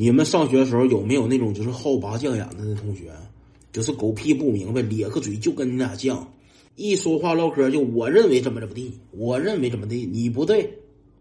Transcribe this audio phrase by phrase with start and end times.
[0.00, 3.10] 你们上学的时候有没有那种就是好拔犟眼子的同学？
[3.72, 6.16] 就是狗屁不明白，咧个嘴就跟你俩犟，
[6.76, 10.72] 一说话唠嗑就我认为怎么怎么地，我认为怎么地，你不对，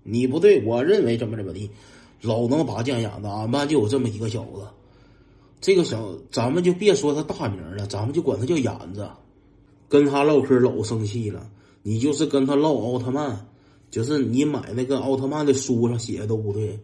[0.03, 1.67] 你不对，我认为怎么怎么地，
[2.21, 3.27] 老能拔犟眼子。
[3.27, 4.67] 俺班就有这么一个小子，
[5.59, 9.09] 这个小咱们就别说他大名了，咱们就管他叫眼子。
[9.89, 11.49] 跟他唠嗑老生气了，
[11.81, 13.43] 你就是跟他唠奥特曼，
[13.89, 16.79] 就是你买那个奥特曼的书上写的都不对，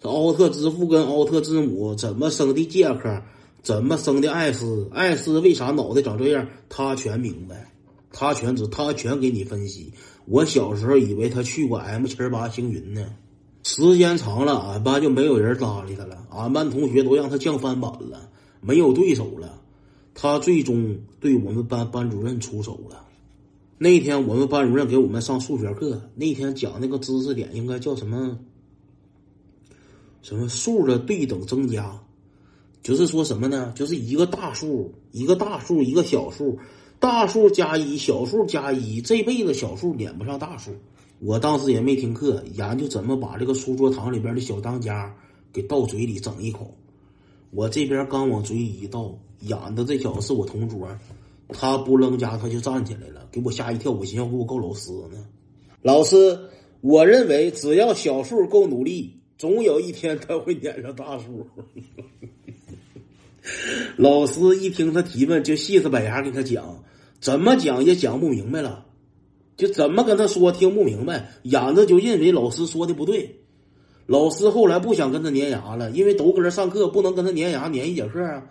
[0.00, 3.22] 这奥特之父跟奥特之母怎么生的杰克？
[3.62, 4.88] 怎么生的艾斯？
[4.90, 6.48] 艾斯为啥脑袋长这样？
[6.70, 7.70] 他全明白，
[8.10, 9.92] 他全知，他全给你分析。
[10.24, 13.04] 我小时候以为他去过 M 七八星云呢，
[13.62, 16.26] 时间长了，俺班就没有人搭理他了。
[16.30, 18.30] 俺班同学都让他降翻版了，
[18.62, 19.60] 没有对手了。
[20.14, 23.04] 他最终对我们班班主任出手了。
[23.76, 28.38] 那天我们班主任给我们上数学课，那天讲那个知识点应该叫什么？
[30.22, 31.98] 什么数的对等增加？
[32.82, 33.72] 就是说什么呢？
[33.76, 36.58] 就是一个大数，一个大数，一个小数，
[36.98, 40.70] 大数加一，小数加一，这辈子小数撵不上大数。
[41.18, 45.14] 我当时也没听课，研究怎么把这个书桌堂里边的小当家
[45.52, 46.74] 给倒嘴里整一口。
[47.50, 50.88] 我这边刚往嘴里一倒，演的这小子是我同桌，
[51.48, 53.92] 他不扔家他就站起来了，给我吓一跳。
[53.92, 55.26] 我寻思给我告老师呢。
[55.82, 56.38] 老师，
[56.80, 61.46] 我认为只要小数够努力，总有一天他会撵上大叔。
[63.96, 66.84] 老师一听他提问，就细着板牙给他讲，
[67.22, 68.84] 怎么讲也讲不明白了，
[69.56, 73.36] 就怎么跟他说听不明白，眼子就认为老师说的不对。
[74.04, 78.44] 老师后来不想跟他粘牙了，因为都搁这上课，不能跟他粘牙粘一节课啊。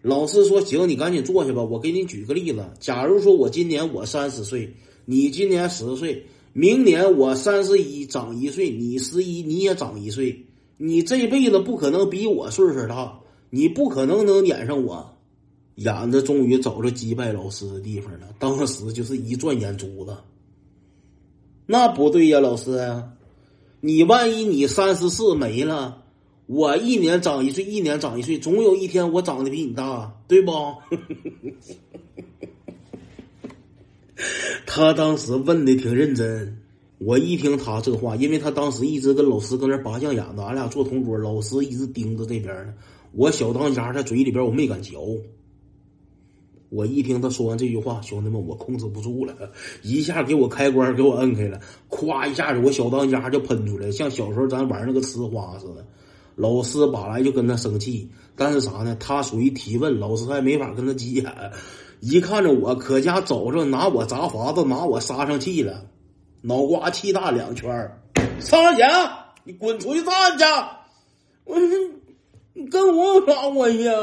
[0.00, 1.62] 老师说：“行，你赶紧坐下吧。
[1.62, 4.72] 我给你举个例子，假如说我今年我三十岁，
[5.04, 13.18] 你今年十岁，明年我三十一长一岁，你十一你也长一岁，你这辈子不可能比我岁数大。”
[13.54, 15.14] 你不可能能撵上我，
[15.74, 18.26] 眼子终于找着击败老师的地方了。
[18.38, 20.16] 当时就是一转眼珠子，
[21.66, 22.80] 那不对呀，老师，
[23.82, 26.02] 你万一你三十四没了，
[26.46, 30.50] 我一年长一岁，一年长一岁，总有一天我长得比你大，对不？
[34.66, 36.58] 他当时问的挺认真，
[36.98, 42.74] 我一听他这话，因为他当时一直跟老师搁那拔将眼子，俺俩坐同桌，老师一直盯着这边呢。
[43.12, 45.18] 我小当家在嘴里边，我没敢嚼。
[46.70, 49.34] 我一听他说完这句话，兄弟们，我控制不住了，
[49.82, 51.60] 一下给我开关给我摁开了，
[51.90, 55.86] 咵一下子，我小当家就喷出来，像小时候咱玩那个呲花似的。
[56.34, 58.96] 老师本来就跟他生气，但是啥呢？
[58.98, 61.32] 他属于提问，老师还没法跟他急眼。
[62.00, 65.84] 一看着我，可家走着拿我砸法子，拿我撒上气了，
[66.40, 67.70] 脑瓜气大两圈
[68.40, 68.82] 上去，
[69.44, 70.44] 你滚出去站去！
[71.44, 71.56] 我。
[72.54, 73.94] 你跟我有啥关系啊？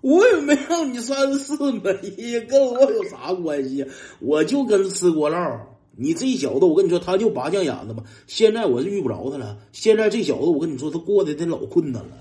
[0.00, 3.84] 我也没让你三四没，跟我有啥关系？
[4.20, 5.58] 我就跟吃锅烙。
[5.96, 8.04] 你这小子，我跟你说，他就拔将眼子吧。
[8.26, 9.56] 现在我是遇不着他了。
[9.72, 12.18] 现在这小子，我跟你说，他过得得老困难了。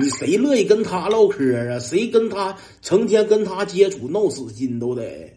[0.00, 1.78] 你谁乐意跟他唠嗑啊？
[1.78, 5.30] 谁跟他成天跟他接触，闹死心都得。